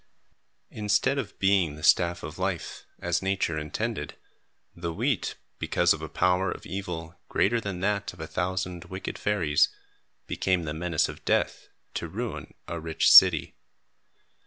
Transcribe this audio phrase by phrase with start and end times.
[0.71, 4.15] Instead of being the staff of life, as Nature intended,
[4.75, 9.19] the wheat, because of a power of evil greater than that of a thousand wicked
[9.19, 9.69] fairies,
[10.25, 13.53] became the menace of death to ruin a rich city.